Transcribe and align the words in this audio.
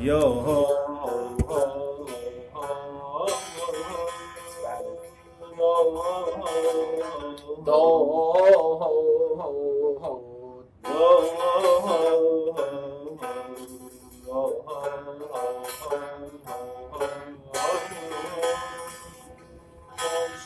یا 0.00 0.18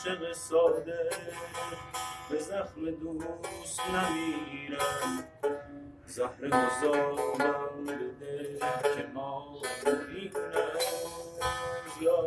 عاشق 0.05 0.33
ساده 0.33 1.09
به 2.29 2.39
زخم 2.39 2.91
دوست 2.91 3.81
نمیرم 3.89 5.23
زهر 6.05 6.47
گذارم 6.47 7.74
که 8.83 9.07
ما 9.13 9.47
بینم 10.07 10.71
یا 12.01 12.21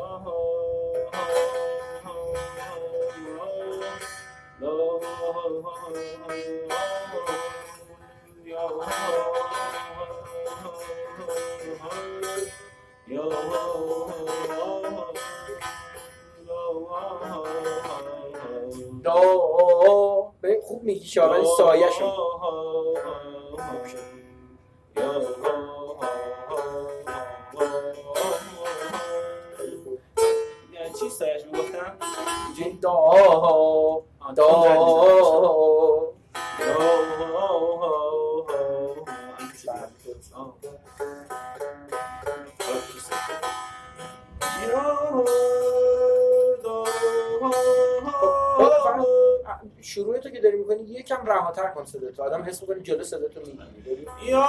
دا 19.04 20.60
خوب 20.62 20.82
میگی 20.82 21.06
سایه 21.56 21.90
شد. 21.90 22.12
یعنی 30.72 30.92
چی 31.00 31.10
سایش 31.10 31.44
می‌گفتم؟ 31.44 31.96
دا 32.80 32.94
دا 34.36 34.48
شروع 49.88 50.18
تو 50.18 50.30
که 50.30 50.40
داری 50.40 50.56
می‌کنی 50.56 50.82
یکم 50.82 51.26
رهاتر 51.26 51.68
کن 51.68 51.84
صدا 51.84 52.10
تو 52.10 52.22
آدم 52.22 52.42
حس 52.42 52.62
می‌کنی 52.62 52.80
جلو 52.80 53.04
صدا 53.04 53.28
تو 53.28 53.40
می‌گیری 53.40 54.06
یا 54.26 54.48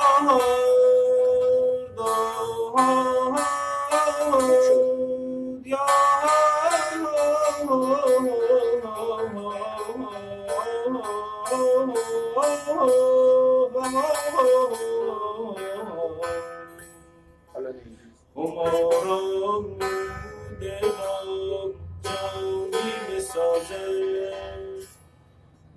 دلم 20.61 21.73
جانی 22.03 23.17
بسازه 23.17 24.08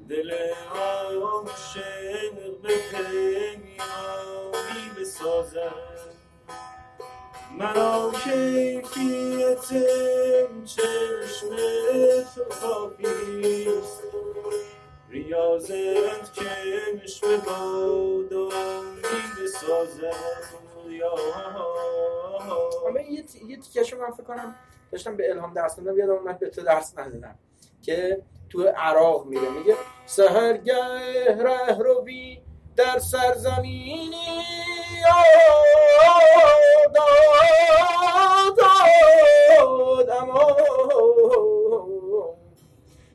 دل 0.08 0.30
عاشق 0.74 2.32
به 2.62 2.74
پیمانی 2.90 3.80
بسازه 5.00 5.70
مرا 7.58 8.12
کیفیت 8.24 9.68
چشم 10.64 11.56
تو 12.34 12.44
کافیست 12.60 14.02
ریاضت 15.10 16.34
که 16.34 16.44
مشم 17.04 17.36
بادامی 17.36 19.02
بسازه 19.44 20.10
یا 20.90 21.14
اما 22.88 23.00
یه 23.00 23.22
تی- 23.22 23.46
یه 23.46 23.56
تیکشو 23.56 23.96
من 23.96 24.10
فکر 24.10 24.22
کنم 24.22 24.54
داشتم 24.92 25.16
به 25.16 25.30
الهام 25.30 25.54
درس 25.54 25.78
میدم 25.78 25.98
یادم 25.98 26.12
اومد 26.12 26.38
به 26.38 26.50
تو 26.50 26.62
درس 26.62 26.98
ندادم. 26.98 27.38
که 27.82 28.22
تو 28.50 28.62
عراق 28.76 29.26
میره. 29.26 29.48
میگه 29.50 29.74
سهرگه 30.06 30.74
ره 31.38 31.78
روی 31.78 32.38
در 32.76 32.98
سرزمینی 32.98 34.10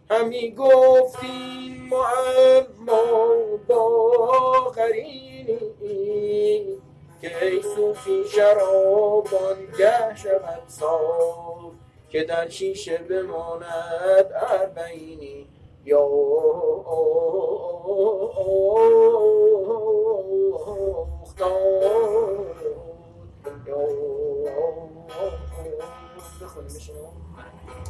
همی 0.10 0.52
گفتیم 0.52 1.90
معما 1.92 3.36
با 3.68 4.74
قرینی 4.76 5.58
که 7.22 7.46
ای 7.46 7.62
صوفی 7.62 8.24
شرابان 8.36 9.58
گه 9.78 10.16
شود 10.16 10.64
صاف 10.68 11.47
که 12.10 12.24
در 12.24 12.50
شیشه 12.50 12.98
بماند 12.98 14.32
اربعینی 14.34 15.48
یا. 15.86 16.08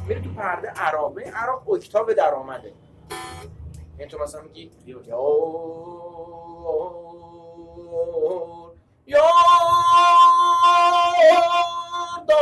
میره 0.08 0.22
تو 0.22 0.30
پرده 0.30 0.68
عراق 0.68 1.14
ببین 1.16 1.34
عراق 1.34 1.70
اکتاو 1.70 2.14
در 2.14 2.34
آمده 2.34 2.74
یعنی 4.00 4.12
تو 4.12 4.24
مثلا 4.24 4.42
میگی 4.42 4.72
یا 4.86 5.02
یا 9.06 9.22
داد 12.28 12.38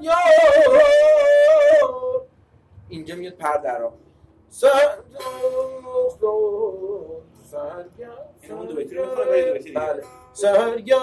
یا 0.00 0.14
اینجا 2.88 3.14
میاد 3.14 3.32
پرده 3.32 3.68
عراق 3.68 3.92
سر 4.48 4.98
اون 8.50 8.66
دو 8.66 8.74
بیتی 8.74 8.94
رو 8.94 9.06
می‌خونه، 9.06 9.30
ولی 9.30 9.42
دو 9.44 9.52
بیتی 9.52 9.64
دیگه. 9.64 9.80
بله. 9.80 10.02
سهرگه 10.32 10.96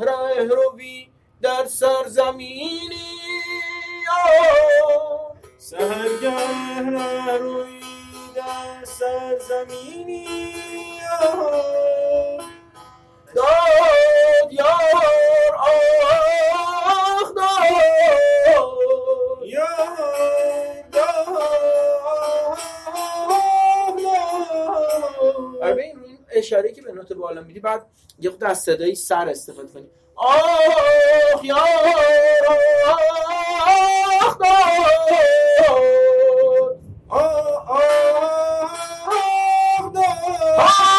ره 0.00 0.44
روی 0.44 1.08
در 1.42 1.64
سرزمینی. 1.66 3.18
سهرگه 5.58 6.38
روی 7.38 7.80
در 8.34 8.84
سرزمینی. 8.84 10.26
داد 13.34 14.01
یا 19.46 19.66
آره 25.62 25.94
اشاره 26.30 26.72
که 26.72 26.82
به 26.82 26.92
نوت 26.92 27.12
بالا 27.12 27.40
میدی 27.40 27.60
بعد 27.60 27.86
یه 28.18 28.30
خود 28.30 28.44
از 28.44 28.60
صدای 28.62 28.94
سر 28.94 29.28
استفاده 29.28 29.68
کنی. 29.68 29.88
آخ 30.16 31.44
یار 31.44 31.58
آخ 34.20 34.38
داد 34.38 34.76
آخ 40.58 40.91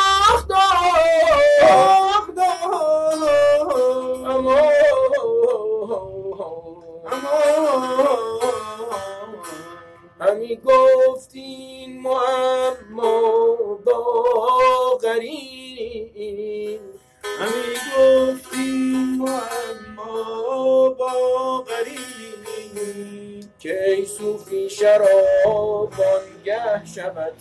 همی 10.53 10.61
گفتین 10.61 12.01
معما 12.01 13.55
با 13.85 14.99
قرین 15.01 16.79
همی 17.23 17.75
گفتیم 17.97 19.17
معما 19.17 20.89
با 20.89 21.65
قرین 21.67 23.49
که 23.59 23.89
ای 23.89 24.05
صوفی 24.05 24.69
شرابان 24.69 26.21
گه 26.45 26.85
شود 26.85 27.33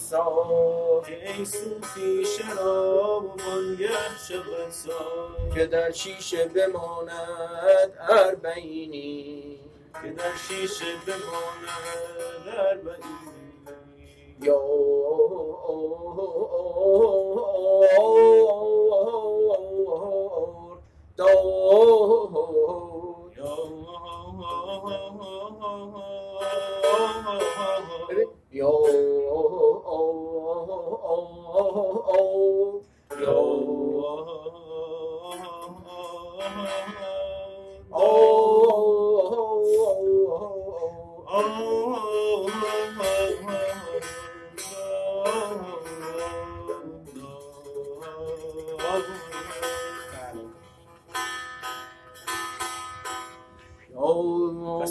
که 1.07 1.33
ای 1.33 1.45
صوفی 1.45 2.25
شراب 2.25 3.25
و 3.25 3.29
منگه 3.29 3.89
شود 4.29 4.71
سال 4.71 5.55
که 5.55 5.67
در 5.67 5.91
شیشه 5.91 6.45
بماند 6.45 7.93
اربعینی. 8.11 9.62
And 10.05 10.19
şişi 10.49 10.85
de 11.07 11.15
bana 11.27 11.77
eder 12.43 12.87
ve 12.87 12.97
Yo 14.47 14.57
oh 14.57 15.93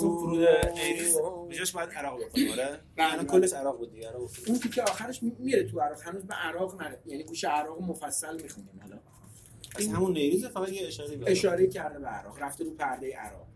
پس 0.02 0.06
اون 0.08 0.18
فرود 0.18 0.48
نیریز 0.74 1.18
به 1.50 1.56
جاش 1.56 1.72
باید 1.72 1.90
عراق 1.90 2.26
بخونیم 2.26 2.52
آره؟ 2.52 2.80
الان 2.98 3.28
کلش 3.28 3.54
عراق 3.54 3.78
بود 3.78 3.92
دیگه 3.92 4.10
عراق 4.10 4.30
اون 4.48 4.60
تیکه 4.60 4.82
آخرش 4.84 5.24
می- 5.24 5.36
میره 5.40 5.64
تو 5.64 5.80
عراق 5.80 6.02
هنوز 6.02 6.24
به 6.24 6.34
عراق 6.34 6.82
نره. 6.82 7.00
یعنی 7.06 7.24
گوش 7.24 7.44
عراق 7.44 7.82
مفصل 7.82 8.42
می‌خونیم 8.42 8.80
حالا. 8.82 9.00
پس 9.76 9.88
همون 9.88 10.14
نیریزه 10.14 10.50
فقط 10.50 10.70
یه 10.70 10.88
اشاره 10.88 11.16
به 11.16 11.32
اشاره 11.32 11.68
کرده 11.68 12.00
به 12.00 12.08
عراق 12.08 12.44
رفته 12.44 12.64
رو 12.64 12.72
پرده 12.72 13.16
عراق. 13.16 13.48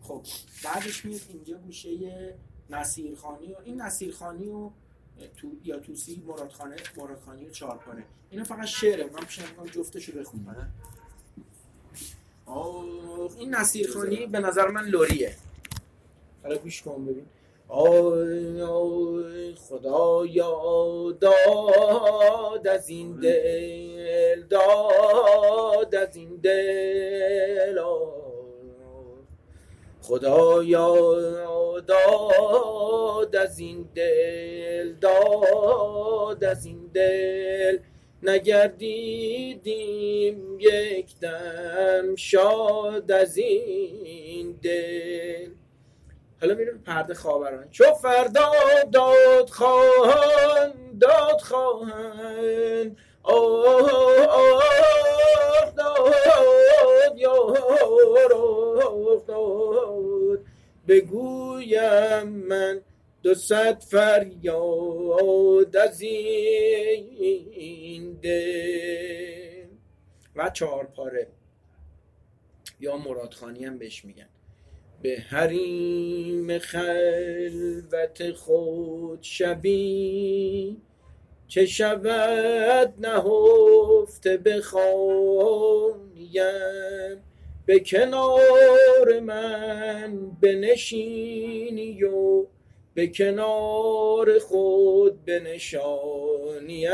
خب 0.00 0.22
بعدش 0.64 1.04
میاد 1.04 1.20
اینجا 1.28 1.58
میشه 1.58 1.88
یه 1.92 2.34
نصیرخانی 2.70 3.52
و 3.52 3.56
این 3.64 3.80
نصیرخانی 3.80 4.48
و 4.48 4.70
تو 5.36 5.48
یا 5.64 5.78
توسی 5.78 6.22
مرادخانه 6.26 6.76
مرادخانی 6.96 7.44
و 7.46 7.50
چهارپاره 7.50 8.04
اینا 8.30 8.44
فقط 8.44 8.64
شعره 8.64 9.04
من 9.04 9.20
پیشنهاد 9.20 9.50
می‌کنم 9.50 9.66
جفتش 9.66 10.04
رو 10.08 10.20
بخونیم 10.20 10.48
آره. 10.48 10.66
این 13.38 13.54
نصیرخانی 13.54 14.26
به 14.26 14.38
نظر 14.40 14.68
من 14.68 14.84
لوریه. 14.84 15.34
حالا 16.42 16.56
گوش 16.56 16.82
کن 16.82 17.04
ببین. 17.04 17.26
آی 17.68 18.62
آی 18.62 19.54
خدایا 19.54 21.16
داد 21.20 22.68
از 22.68 22.88
این 22.88 23.16
دل 23.20 24.42
داد 24.42 25.94
از 25.94 26.16
این 26.16 26.36
دل. 26.36 27.80
خدایا 30.02 30.94
داد 31.80 33.36
از 33.36 33.58
این 33.58 33.88
دل 33.94 34.92
داد 34.92 36.44
از 36.44 36.66
این 36.66 36.90
دل. 36.94 37.78
نگردیدیم 38.24 39.64
یک 40.60 41.18
دم 41.20 42.16
شاد 42.16 43.12
از 43.12 43.36
این 43.36 44.58
دل. 44.62 45.50
حالا 46.40 46.54
میریم 46.54 46.78
پرده 46.86 47.14
خاوران. 47.14 47.70
چو 47.70 47.84
فردا 48.02 48.52
داد 48.92 49.50
خواهند 49.50 50.98
داد 51.00 51.40
خواهند. 51.40 52.96
آه 53.22 54.26
آه 54.26 54.62
داد 55.76 57.18
یار 57.18 58.32
افتاد 59.12 60.40
بگویم 60.88 62.28
من 62.28 62.80
دو 63.24 63.34
صد 63.34 63.82
فریاد 63.82 65.76
از 65.76 66.00
این 66.00 68.12
دل 68.12 69.66
و 70.36 70.50
چهار 70.50 70.84
پاره. 70.84 71.26
یا 72.80 72.96
مرادخانی 72.96 73.64
هم 73.64 73.78
بهش 73.78 74.04
میگن. 74.04 74.28
به 75.02 75.16
حریم 75.16 76.58
خلوت 76.58 78.32
خود 78.32 79.18
شبی. 79.22 80.76
چه 81.48 81.66
شود 81.66 82.94
نهفته 82.98 84.36
بخوانیم 84.36 85.94
به 87.66 87.80
کنار 87.80 89.20
من 89.20 90.30
بنشینی 90.40 92.04
و 92.04 92.46
به 92.94 93.06
کنار 93.06 94.38
خود 94.38 95.24
بنشانیم. 95.24 96.90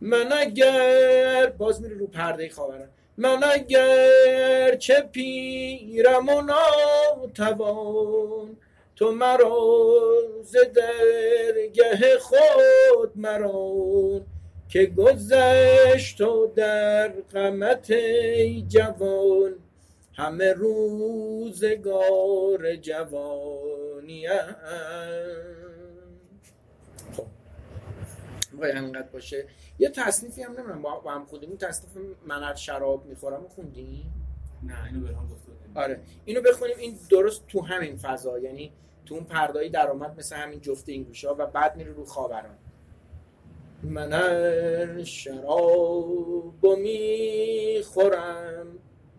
من 0.00 0.32
اگر 0.32 1.46
باز 1.46 1.82
میره 1.82 1.96
رو 1.96 2.06
پرده 2.06 2.48
خواهرم 2.48 2.88
من 3.16 3.44
اگر 3.44 4.76
چه 4.76 5.00
پیرم 5.12 6.28
و 6.28 6.42
ناتوان 7.22 8.56
تو 8.96 9.12
مرا 9.12 10.08
ز 10.42 10.56
درگه 10.56 12.18
خود 12.18 13.12
مران 13.16 14.26
که 14.68 14.86
گذشت 14.86 16.20
و 16.20 16.52
در 16.56 17.08
قمت 17.08 17.92
جوان 18.68 19.54
همه 20.14 20.52
روزگار 20.52 21.54
جوانی 24.04 24.28
خب. 27.16 27.26
وای 28.58 28.72
انقدر 28.72 29.08
باشه. 29.08 29.46
یه 29.78 29.88
تصنیفی 29.88 30.42
هم 30.42 30.52
نمی‌دونم. 30.52 30.82
با 30.82 31.00
با 31.00 31.10
هم 31.10 31.24
خوندیم. 31.24 31.48
اون 31.48 31.58
تصنیف 31.58 31.96
من 32.26 32.54
شراب 32.54 33.06
می‌خورم 33.06 33.48
خوندی؟ 33.48 34.04
نه 34.62 34.84
اینو 34.84 35.00
گفته 35.00 35.52
بودیم. 35.52 35.72
آره. 35.74 36.00
اینو 36.24 36.40
بخونیم. 36.40 36.76
این 36.78 36.98
درست 37.10 37.46
تو 37.46 37.60
همین 37.60 37.96
فضا. 37.96 38.38
یعنی 38.38 38.72
تو 39.06 39.14
اون 39.14 39.24
پردایی 39.24 39.70
درآمد 39.70 40.18
مثل 40.18 40.36
همین 40.36 40.60
جفت 40.60 40.88
این 40.88 41.02
گوشا 41.02 41.34
و 41.34 41.46
بعد 41.46 41.76
میره 41.76 41.92
رو 41.92 42.04
خاوران. 42.04 42.58
من 43.82 45.04
شراب 45.04 46.66
می‌خورم. 46.78 48.66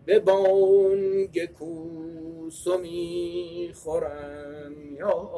به 0.06 0.18
بانگ 0.18 1.46
کوس 1.46 2.66
می‌خورم 2.82 4.74
یا 4.98 5.30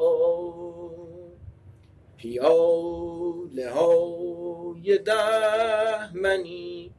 پیاله 2.17 3.69
های 3.69 4.97
ده 4.97 6.17
منی 6.17 6.91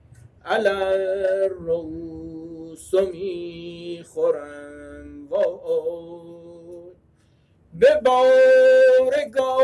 علر 0.45 1.49
روس 1.49 2.95
می‌خورم. 2.95 4.71
وای 5.31 6.11
به 7.75 8.01
بارگاه 8.05 9.61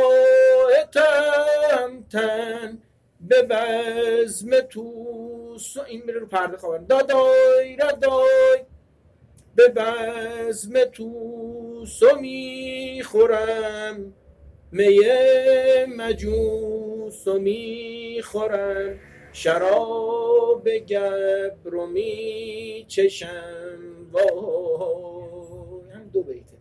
تمتن 0.93 2.79
به 3.21 3.43
بزم 3.43 4.61
توس 5.57 5.77
این 5.77 6.03
میره 6.07 6.19
رو 6.19 6.27
پرده 6.27 6.57
خواهر 6.57 6.79
دادای 6.79 7.77
ردای 7.77 8.65
به 9.55 9.69
بزم 9.69 10.85
توس 10.85 12.03
می‌خورم. 12.21 14.15
می 14.73 15.01
مجوس 15.97 17.29
می‌خورم. 17.29 18.99
شراب 19.33 20.69
گبر 20.69 21.57
رو 21.65 21.87
میچشم. 21.87 23.29
وای 24.13 25.91
هم 25.91 26.09
دو 26.13 26.23
بیته 26.23 26.57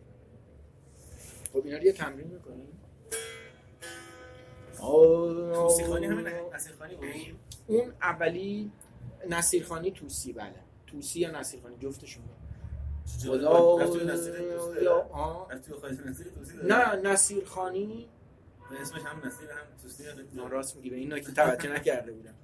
خب 1.52 1.62
اینا 1.64 1.78
رو 1.78 1.84
یه 1.84 1.92
تمرین 1.92 2.26
می‌کنیم. 2.26 2.80
همین 6.04 7.36
اون 7.66 7.92
اولی 8.02 8.70
نصیرخانی 9.30 9.90
توسی 9.90 10.32
بله. 10.32 10.54
توسی 10.86 11.20
یا 11.20 11.30
نصیرخانی 11.30 11.76
جفتشون 11.78 12.24
خدا 13.26 13.78
یا؟ 14.82 15.46
نه 16.64 16.96
نصیرخانی 16.96 18.08
اسمش 18.82 19.02
هم 19.02 19.26
نصیر 19.26 19.50
هم 19.50 19.66
توسی؟ 19.82 20.04
نه 20.34 20.48
راست 20.48 20.76
میگی 20.76 20.90
به 20.90 20.96
این 20.96 21.12
نکته 21.12 21.32
توجه 21.32 21.72
نکرده 21.72 22.12
بودم. 22.12 22.34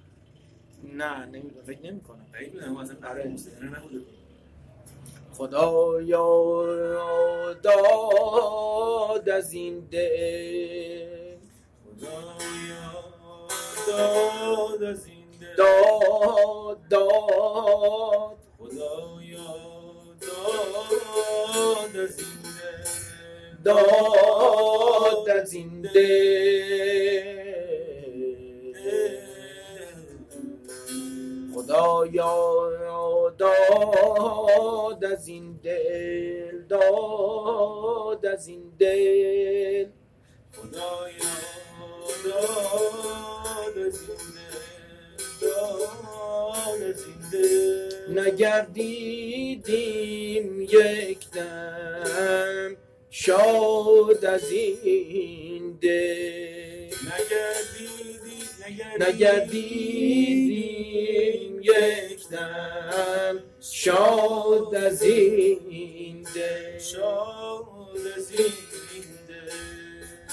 نه 0.83 1.25
نمی‌دونم 1.25 1.65
فکر 1.65 1.81
نمی 1.81 2.01
کنم 2.01 2.25
بعید 2.33 2.53
می‌دونم 2.53 2.77
اصلا. 2.77 2.95
موسیقی 3.29 3.67
نبوده. 3.67 4.01
خدایا 5.33 6.23
داد 7.63 9.29
از 9.29 9.53
این 9.53 9.79
دل. 9.79 11.37
خدایا 11.85 13.03
داد 13.87 14.83
از 14.83 15.05
این 15.07 15.12
دل 15.57 15.63
داد 15.63 16.87
داد 16.89 18.37
خدایا 18.59 19.53
داد 20.21 21.97
از 21.97 22.19
این 22.19 22.27
دل 23.63 23.63
داد 23.63 25.29
از 25.29 25.53
این 25.53 25.81
دل 25.81 26.33
خدایا 31.55 33.33
داد 33.37 35.05
از 35.05 35.27
این 35.27 35.59
دل 35.63 36.61
داد 36.61 36.65
از 36.65 36.67
این 36.67 36.69
دل 36.69 36.69
خدایا 36.69 36.71
داد 38.13 38.25
از 38.25 38.47
این 38.47 38.63
دل 38.79 39.42
نگردیدیم 48.09 49.61
یک 50.61 51.31
دم 51.31 52.77
شاد 53.09 54.25
از 54.25 54.51
این 54.51 55.77
دل. 55.81 56.89
نگردیدیم 58.99 60.13
یک 61.61 62.29
دم 62.31 63.43
شاد 63.61 64.75
از 64.75 65.01
این 65.03 66.23
دل. 66.35 66.79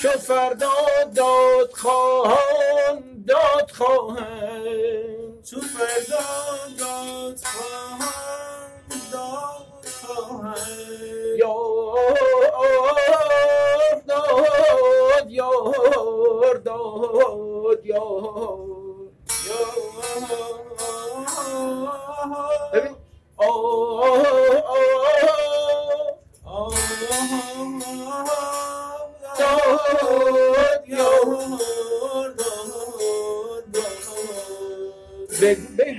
چو 0.02 0.08
فردا 0.08 0.70
داد 1.16 1.70
خواهان 1.72 3.24
داد 3.26 3.70
خواهند 3.70 5.19
چو 5.50 5.60
فردا 5.60 6.18
داد 6.78 7.40
خواهان 7.44 8.70
داد 9.12 9.86
خواهند 10.02 11.38
یار 11.38 12.10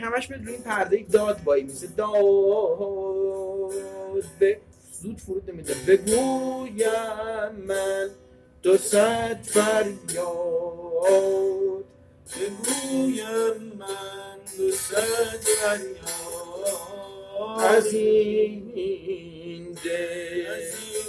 همش 0.01 0.27
به 0.27 0.37
روی 0.37 0.57
پرده 0.57 1.05
داد 1.11 1.41
وای 1.45 1.63
میزه 1.63 1.87
داد 1.97 3.73
به 4.39 4.57
زود 5.01 5.17
فرود 5.19 5.51
نمیده 5.51 5.73
بگویم 5.87 7.55
من 7.67 8.09
دو 8.63 8.77
صد 8.77 9.41
فریاد. 9.43 9.97
بگویم 12.35 13.73
من 13.79 14.37
دو 14.57 14.71
صد 14.71 15.39
فریاد. 15.41 16.01
از 17.59 17.93
این 17.93 19.73
دل. 19.83 21.00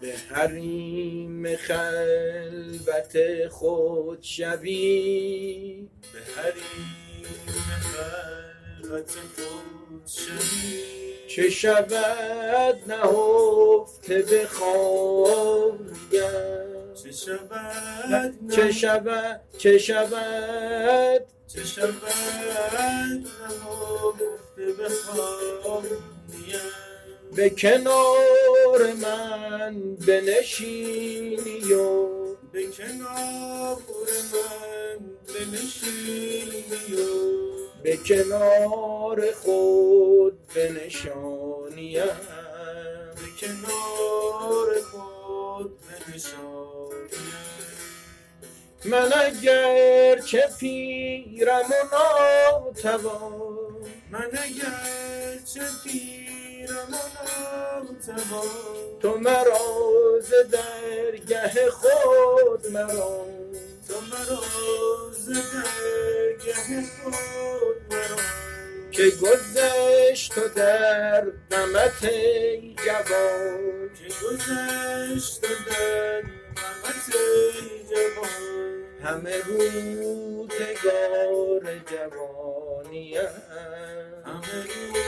به 0.00 0.14
حریم 0.30 1.56
خلوت 1.56 3.16
خود 3.48 4.22
شوی 4.22 5.88
به 6.12 6.18
حریم 6.36 6.86
خلوت 7.80 9.10
خود 9.10 10.06
شوی 10.06 10.98
چه 11.28 11.50
شود 11.50 12.76
نهفته 12.86 14.22
به 14.22 14.46
خواهیم 14.46 15.92
چه 17.02 17.12
شود 17.12 18.50
چه 18.50 18.72
شود 18.72 19.40
چه 19.58 19.78
شود؟ 19.78 21.22
چه 21.46 21.64
شود 21.64 21.92
نهفته 23.24 24.72
بخوانیم 24.82 25.98
به 27.38 27.50
کنار 27.50 28.92
من 29.02 29.94
بنشینی 29.94 31.72
و 31.72 32.08
به 32.52 32.66
کنار 32.66 33.76
من 34.32 34.98
بنشینی 35.34 36.94
و 36.94 37.06
به 37.82 37.96
کنار 37.96 39.32
خود 39.32 40.38
بنشانیم 40.54 42.04
به 43.14 43.28
کنار 43.40 44.80
خود 44.92 45.78
بنشانیم 45.80 47.08
من 48.84 49.12
اگر 49.12 50.18
چه 50.20 50.48
پیرم 50.60 51.70
و 51.70 51.96
ناتوان 51.96 53.76
من 54.10 54.30
اگر 54.32 55.38
چه 55.54 55.62
پیرم 55.84 56.47
تو 59.00 59.18
مرا 59.18 60.20
ز 60.20 60.32
درگه 60.52 61.70
خود 61.70 62.66
مرا. 62.72 63.26
تو 63.88 64.00
مرا 64.00 64.40
ز 65.12 65.28
درگه 65.28 66.54
خود 67.04 67.94
مرا. 67.94 68.16
که 68.90 69.10
گذشت 69.22 70.38
و 70.38 70.48
در 70.48 71.24
ای 72.02 72.74
جوان. 72.84 73.90
که 73.94 74.04
گذشت 74.24 75.44
و 75.44 75.48
در 75.70 76.22
قامت 76.56 77.10
جوان. 77.90 78.58
همه 79.04 79.36
روزگار 79.46 80.58
جوانیم 81.86 83.20
همه 84.24 84.62
روزگار 84.62 85.07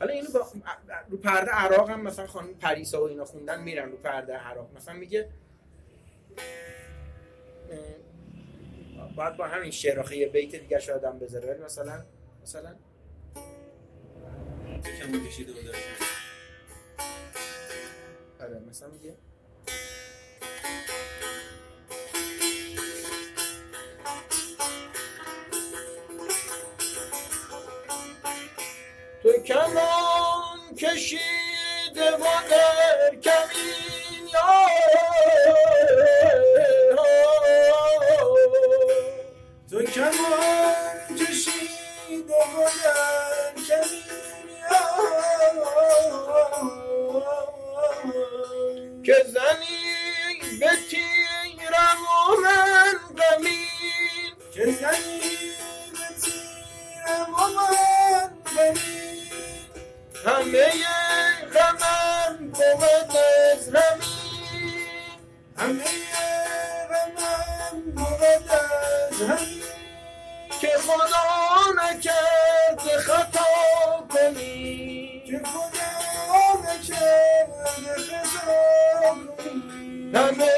حالا 0.00 0.12
اینو 0.12 0.30
با... 0.30 0.46
رو 1.08 1.18
پرده 1.18 1.50
عراق 1.50 1.90
هم 1.90 2.00
مثلا 2.00 2.26
خانم 2.26 2.54
پریسا 2.54 3.00
و 3.00 3.08
اینا 3.08 3.24
خوندن 3.24 3.62
میرن 3.62 3.90
رو 3.90 3.96
پرده 3.96 4.34
عراق. 4.36 4.76
مثلا 4.76 4.94
میگه 4.94 5.28
باید 9.16 9.36
با 9.36 9.46
همین 9.46 9.70
شعر 9.70 10.12
یه 10.12 10.28
بیت 10.28 10.54
دیگه 10.54 10.78
شاید 10.78 11.04
هم 11.04 11.18
بذاره. 11.18 11.52
ولی 11.52 11.64
مثلا 11.64 12.04
مثلا 12.42 12.76
کمو 15.00 15.26
کشیده 15.26 15.52
داشت. 15.52 15.78
آره 18.40 18.58
مثلا 18.58 18.88
میگه 18.88 19.16
کمان 29.46 30.74
کشیده 30.78 32.10
و 32.20 32.24
همه 60.26 60.72
غمم 61.54 62.36
بود 62.48 63.16
از 63.52 63.68
همین 63.68 64.72
همه 65.56 65.84
غمم 66.90 67.80
بود 67.94 68.22
از 68.22 69.20
همین 69.20 69.62
که 70.60 70.68
خدا 70.68 71.72
نکرد 71.82 72.98
خطا 72.98 73.44
کنی. 74.10 75.22
که 75.26 75.40
خدا 75.44 75.90
نکرده 76.64 77.94
خطا 77.94 79.14
کنی. 79.36 80.12
همه 80.14 80.56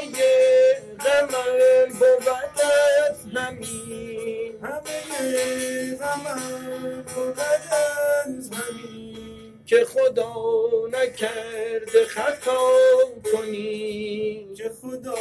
غمم 0.99 1.93
بود 1.99 2.27
از 2.29 3.25
همین 3.35 4.59
همه 4.63 5.95
غمم 5.95 7.03
بود 7.15 7.39
از 7.39 8.49
همین 8.51 8.88
که 9.69 9.85
خدا 9.85 10.33
نکرد 10.87 12.03
خطا 12.07 12.71
کنی. 13.31 14.53
که 14.57 14.71
خدا 14.81 15.15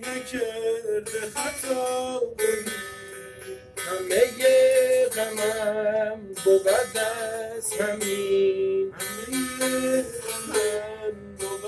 نکرده 0.00 1.20
خطا 1.34 2.20
کنی. 2.38 2.72
همه 3.76 5.06
غمم 5.06 6.20
بود 6.44 6.68
از 6.68 7.72
همین 7.72 8.92
همه 8.92 10.02
غمم 10.02 11.36
بود 11.38 11.64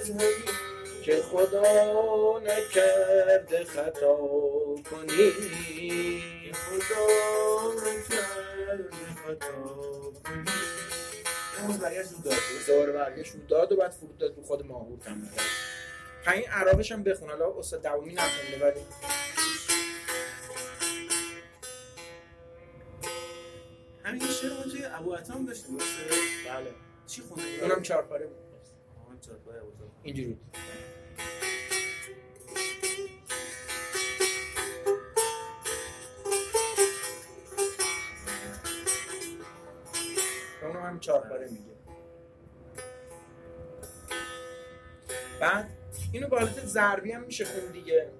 از 0.00 0.10
همین. 0.10 0.56
که 1.04 1.22
خدا 1.22 2.38
نکرده 2.38 3.64
خطا 3.64 4.16
کنی. 4.90 5.32
که 6.44 6.52
خدا 6.52 7.06
نکرده 7.72 8.90
خطا 9.24 10.12
کنی. 10.24 10.65
امروز 11.66 11.80
برگشت 11.80 12.12
رو 12.12 12.18
داد. 12.18 12.34
دوباره 12.66 12.92
برگشت 12.92 13.34
رو 13.34 13.40
داد 13.48 13.72
و 13.72 13.76
بعد 13.76 13.90
فرود 13.90 14.18
داد 14.18 14.36
رو 14.36 14.42
خود 14.42 14.66
ماهور 14.66 14.98
کرد 14.98 15.14
همین 16.24 16.48
عربش 16.48 16.92
هم 16.92 17.02
بخون 17.02 17.28
حالا 17.30 17.58
استاد 17.58 17.82
دوامی 17.82 18.12
نخونده 18.14 18.64
ولی 18.66 18.80
همین 24.04 24.22
شعر 24.28 24.52
ما 24.52 24.62
توی 24.62 24.84
ابو 24.84 25.12
عطام 25.12 25.46
داشتیم 25.46 25.76
بله. 25.76 26.70
چی 27.06 27.22
خونده 27.22 27.42
اونم 27.62 27.82
چهار 27.82 28.02
پاره 28.02 28.26
بود. 28.26 28.36
آه، 28.36 29.20
چهار 29.20 29.36
ابو 29.38 29.70
عطام. 29.70 29.90
اینجوری 30.02 30.38
بود. 41.06 41.22
اونم 41.22 41.22
هم 41.22 41.22
چهار 41.22 41.28
پاره 41.28 41.48
میگه. 41.50 41.76
بعد 45.40 45.70
اینو 46.12 46.28
به 46.28 46.38
حالت 46.38 46.66
ضربی 46.66 47.12
هم 47.12 47.22
میشه 47.24 47.44
خون 47.44 47.72
دیگه. 47.72 48.12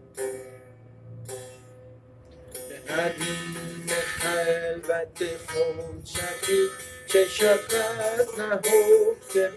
به 2.69 2.95
حریم 2.95 3.87
خلوت 3.89 5.25
خون 5.49 6.05
شبی 6.05 6.69
چه 7.07 7.25
شود 7.29 8.41
نهفته 8.41 9.53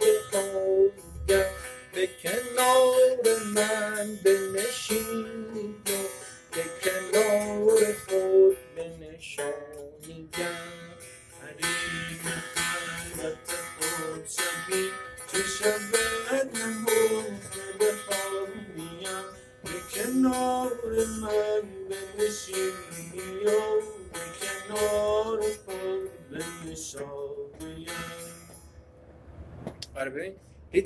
به 1.28 1.46
به 1.94 2.10
کنار 2.24 3.40
من 3.56 4.20
بنشینی. 4.26 5.76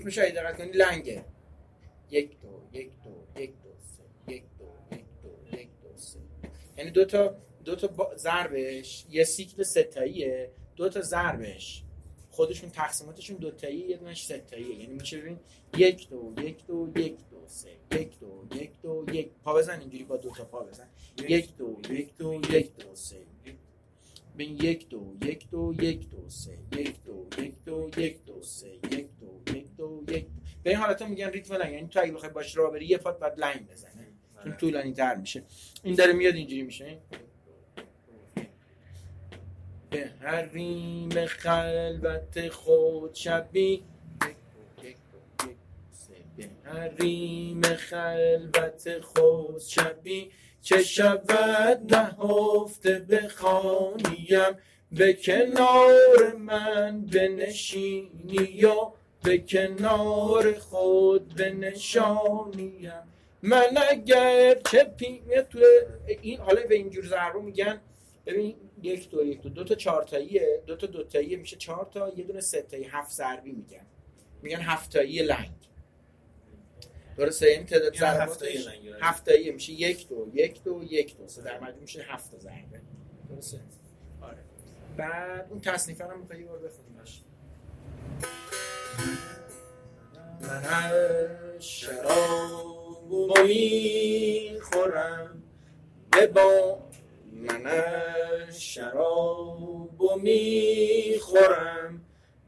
ریتمش 0.05 0.17
دقت 0.17 0.57
کنی 0.57 0.71
لنگه 0.71 1.25
یک 2.09 2.41
دو 2.41 2.79
یک 2.79 2.91
دو 3.03 3.41
یک 3.41 3.51
دو 3.63 3.69
سه 3.79 4.33
یک 4.33 4.43
دو 4.59 4.95
یک 4.95 5.05
دو 5.23 5.57
یک 5.57 5.69
دو 5.83 5.97
سه 5.97 6.19
یعنی 6.77 6.91
دو 6.91 7.05
تا 7.05 7.35
دو 7.65 7.75
تا 7.75 8.15
ضربش 8.15 9.05
یه 9.09 9.23
سیکل 9.23 9.63
ستاییه 9.63 10.51
دو 10.75 10.89
تا 10.89 11.01
ضربش 11.01 11.83
خودشون 12.31 12.69
تقسیماتشون 12.69 13.37
دو 13.37 13.51
تاییه 13.51 13.89
یه 13.89 13.97
دونش 13.97 14.25
سه 14.25 14.43
یعنی 14.51 14.87
میشه 14.87 15.17
ببین 15.17 15.39
یک 15.77 16.09
دو 16.09 16.33
یک 16.41 16.65
دو 16.67 16.91
یک 16.95 17.17
دو 17.31 17.47
سه 17.47 17.69
یک 17.91 18.19
دو 18.19 18.47
یک 18.55 18.71
دو 18.81 19.05
یک 19.11 19.29
پا 19.43 19.53
بزن 19.53 19.79
اینجوری 19.79 20.03
با 20.03 20.17
دو 20.17 20.29
تا 20.29 20.45
پا 20.45 20.63
بزن 20.63 20.87
یک 21.29 21.57
دو 21.57 21.79
یک 21.89 22.17
دو 22.17 22.33
یک 22.33 22.77
دو 22.77 22.95
سه 22.95 23.17
ببین 24.33 24.55
یک 24.55 24.89
دو 24.89 25.17
یک 25.21 25.49
دو 25.49 25.73
یک 25.79 26.09
دو 26.09 26.29
سه 26.29 26.57
یک 26.77 27.03
دو 27.03 27.27
یک 27.37 27.53
دو 27.65 27.89
یک 27.97 28.25
دو 28.25 28.41
سه 28.41 28.69
یک 28.91 29.07
دو 30.05 30.13
یک 30.13 30.25
به 30.63 30.69
این 30.69 30.79
حالت 30.79 31.01
میگن 31.01 31.29
ریتم 31.29 31.55
لنگ. 31.55 31.73
یعنی 31.73 31.87
تو 31.87 32.01
اگه 32.01 32.11
بخوای 32.11 32.31
باش 32.31 32.57
راه 32.57 32.71
بری 32.71 32.85
یه 32.85 32.97
پات 32.97 33.19
بعد 33.19 33.39
لنگ 33.39 33.67
بزنه. 33.71 34.07
چون 34.43 34.57
طولانی 34.57 34.93
تر 34.93 35.15
میشه. 35.15 35.43
این 35.83 35.95
داره 35.95 36.13
میاد 36.13 36.35
اینجوری 36.35 36.61
میشه. 36.61 36.97
به 39.89 40.11
حریم 40.19 41.25
خلوت 41.25 42.49
خود 42.49 43.13
شبی. 43.13 43.83
به 46.37 46.49
حریم 46.63 47.61
خلوت 47.61 48.99
خود 48.99 49.59
شبی. 49.59 50.31
چه 50.61 50.83
شود 50.83 51.95
نهفته 51.95 52.99
بخوانیم 52.99 54.57
به 54.91 55.13
کنار 55.13 56.35
من 56.37 57.05
بنشینی 57.05 58.49
یا 58.53 58.93
به 59.23 59.37
کنار 59.37 60.53
خود 60.53 61.35
بنشانیم. 61.35 62.91
من 63.41 63.77
اگر 63.89 64.61
چه 64.71 64.83
پی 64.83 65.21
تو 65.49 65.59
این 66.21 66.39
حالا 66.39 66.61
به 66.67 66.75
اینجور 66.75 67.05
ضربه 67.05 67.39
میگن 67.39 67.81
ببین 68.25 68.55
یک 68.81 69.09
دو 69.09 69.25
یک 69.25 69.41
دو 69.41 69.49
دو 69.49 69.63
تا 69.63 69.75
چهار 69.75 70.03
تاییه 70.03 70.61
دو 70.67 70.75
تا 70.75 70.87
دو 70.87 71.03
تاییه 71.03 71.37
میشه 71.37 71.55
چهار 71.57 71.89
تا 71.93 72.09
یه 72.09 72.23
دونه 72.23 72.41
سه 72.41 72.61
تایی 72.61 72.83
هفت 72.83 73.11
ضربی 73.11 73.51
میگن. 73.51 73.85
میگن 74.41 74.61
هفت 74.61 74.91
تایی 74.93 75.23
لنگ. 75.23 75.51
درسته؟ 77.17 77.47
این 77.47 77.65
تعداد 77.65 77.95
یعنی 77.95 78.07
هفت 78.07 78.17
ضرباتش 78.17 78.39
تایی 78.39 78.57
لنگه. 78.57 78.97
هفت 79.01 79.25
تاییه 79.25 79.51
میشه 79.51 79.71
یک 79.73 80.07
دو 80.07 80.31
یک 80.33 80.63
دو 80.63 80.83
یک 80.83 81.17
دو 81.17 81.27
سه 81.27 81.41
در 81.41 81.59
مجموع 81.59 81.81
میشه 81.81 82.01
هفت 82.01 82.31
تا 82.31 82.39
ضربه. 82.39 82.81
درسته؟ 83.29 83.59
آره. 84.21 84.37
بعد 84.97 85.47
اون 85.49 85.61
تصنیفه 85.61 86.03
هم 86.03 86.19
می‌خوای 86.19 86.39
یه 86.39 86.45
بار 86.45 86.59
بخونیمش 86.59 87.21
من 90.41 90.65
از 90.65 91.65
شراب 91.65 93.11
و 93.11 93.33
می‌خورم. 93.43 95.43
به 96.11 96.27
با 96.27 96.79
من 97.33 98.51
شراب 98.51 100.01
و 100.01 100.15
می‌خورم. 100.15 102.05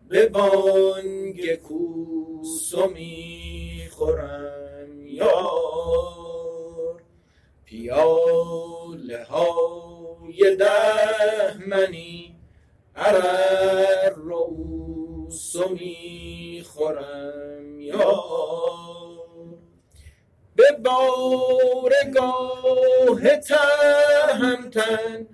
به 0.09 0.29
بانگ 0.29 1.55
کوس 1.55 2.73
و 2.73 2.87
می‌خورم 2.87 5.05
یار. 5.05 7.01
پیاله 7.65 9.23
های 9.23 10.55
ده 10.59 11.67
منی 11.67 12.35
عرر 12.95 14.13
رؤوس 14.15 15.04
و 15.55 15.69
می‌خورم 15.69 17.79
یار 17.79 19.15
به 20.55 20.71
بارگاه 20.83 21.77
تهمتن 23.37 25.27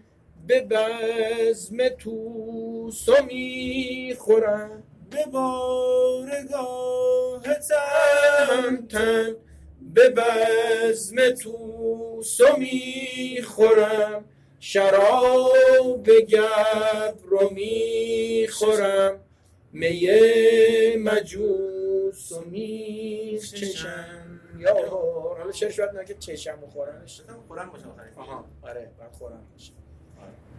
به 0.47 0.62
بزم 0.62 1.89
توس 1.89 3.10
و 3.10 3.13
می‌خورم. 3.30 4.84
به 5.10 5.25
بارگاه 5.25 7.43
تهمتن 7.69 9.36
به 9.82 10.10
بزم 10.10 11.30
توس 11.30 12.41
و 12.41 12.58
می‌خورم. 12.58 14.25
شراب 14.60 16.10
گبر 16.10 17.13
رو 17.23 17.49
می‌خورم. 17.54 19.19
می 19.74 20.08
مجوس 20.98 22.32
و 22.32 22.42
میچشم 22.42 24.40
یا 24.60 24.90
حالا 24.90 25.52
چش 25.52 25.80
باید 25.80 25.92
نه 25.92 26.06
که 26.06 26.14
چشم 26.16 26.60
می‌خورم 26.60 27.06
شدم 27.06 27.44
قرآن 27.50 27.70
باشه 27.70 27.86
آها. 28.16 28.46
آره 28.62 28.92
باید 28.98 29.12
خورم. 29.12 29.48
باشه 29.52 29.72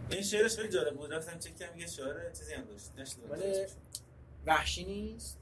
این 0.09 0.21
شعرش 0.21 0.55
خیلی 0.55 0.69
جالب 0.69 0.95
بود. 0.95 1.13
رفتم 1.13 1.39
چک 1.39 1.55
کردم 1.55 1.79
یه 1.79 1.87
شعر 1.87 2.31
چیزی 2.31 2.53
هم 2.53 2.63
داشت. 2.97 3.17
ولی 3.29 3.65
وحشی 4.45 4.85
نیست؟ 4.85 5.39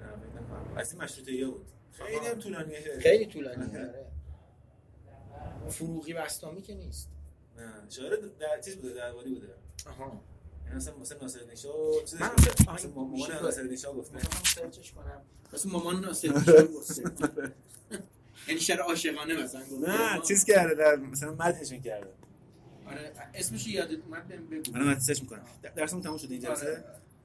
نه 0.00 0.80
از 0.80 0.92
این 0.92 1.02
مشروطه 1.02 1.46
بود. 1.46 1.66
خیلی 1.92 2.26
هم 2.26 2.38
طولانیه. 2.38 2.80
خیلی 3.00 3.26
طولانی 3.26 3.76
آره. 3.78 4.06
فروغی 5.68 6.12
بستامی 6.12 6.62
که 6.62 6.74
نیست. 6.74 7.10
نه 7.56 7.72
شعر 7.88 8.16
در 8.16 8.60
چیز 8.60 8.76
بوده 8.76 8.94
درباری 8.94 9.34
بوده. 9.34 9.54
آها. 9.86 10.20
یعنی 10.66 10.76
مثلا 10.76 10.96
مثلا 10.96 11.18
ناصر 11.22 11.40
نشا 11.52 11.68
من 12.20 12.30
مثلا 12.74 12.90
مامان 12.94 13.20
چیز 13.20 13.30
ناصر 13.42 13.62
نشا 13.62 13.92
گفته 13.92 14.18
سرچش 14.54 14.92
کنم 14.92 15.22
واسه 15.52 15.68
مامان 15.68 16.00
ناصر 16.00 16.28
نشان 16.28 16.66
گفته 16.66 17.02
یعنی 18.48 18.60
شعر 18.60 18.80
عاشقانه 18.80 19.42
مثلا 19.42 19.60
گفته 19.60 19.90
نه 19.90 20.20
چیز 20.28 20.44
کرده 20.44 20.74
در 20.74 20.96
مثلا 20.96 21.30
مدحش 21.34 21.72
کرده 21.72 22.12
آره 22.86 23.12
اسمش 23.34 23.66
یادت 23.66 23.98
اومد 24.04 24.28
بهم 24.28 24.46
بگو 24.46 24.72
من 24.78 24.98
سرچ 24.98 25.20
می‌کنم 25.20 25.42
درسمون 25.76 26.02
تموم 26.02 26.18
شده 26.18 26.34
این. 26.34 26.42
جلسه 26.42 26.84